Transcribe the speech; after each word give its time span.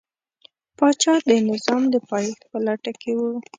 پاچا 0.77 1.13
د 1.27 1.29
نظام 1.49 1.83
د 1.93 1.95
پایښت 2.09 2.41
په 2.49 2.57
لټه 2.65 2.91
کې 3.01 3.11
و. 3.17 3.21